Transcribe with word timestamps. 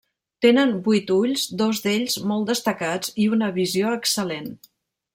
Tenen 0.45 0.71
vuit 0.87 1.11
ulls, 1.17 1.43
dos 1.61 1.83
d'ells 1.85 2.17
molt 2.33 2.51
destacats 2.53 3.15
i 3.27 3.31
una 3.39 3.55
visió 3.63 3.97
excel·lent. 4.03 4.53